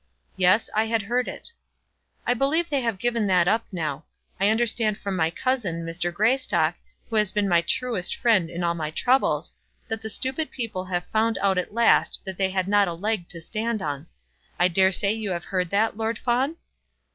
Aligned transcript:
"Yes, 0.35 0.67
I 0.73 0.87
had 0.87 1.03
heard 1.03 1.27
it." 1.27 1.51
"I 2.25 2.33
believe 2.33 2.69
they 2.71 2.81
have 2.81 2.97
given 2.97 3.27
that 3.27 3.47
up 3.47 3.67
now. 3.71 4.03
I 4.39 4.49
understand 4.49 4.97
from 4.97 5.15
my 5.15 5.29
cousin, 5.29 5.85
Mr. 5.85 6.11
Greystock, 6.11 6.73
who 7.07 7.17
has 7.17 7.31
been 7.31 7.47
my 7.47 7.61
truest 7.61 8.15
friend 8.15 8.49
in 8.49 8.63
all 8.63 8.73
my 8.73 8.89
troubles, 8.89 9.53
that 9.89 10.01
the 10.01 10.09
stupid 10.09 10.49
people 10.49 10.85
have 10.85 11.05
found 11.13 11.37
out 11.37 11.59
at 11.59 11.75
last 11.75 12.19
that 12.25 12.37
they 12.37 12.49
had 12.49 12.67
not 12.67 12.87
a 12.87 12.93
leg 12.95 13.27
to 13.29 13.39
stand 13.39 13.83
on. 13.83 14.07
I 14.57 14.69
daresay 14.69 15.13
you 15.13 15.29
have 15.33 15.43
heard 15.45 15.69
that, 15.69 15.95
Lord 15.95 16.17
Fawn?" 16.17 16.55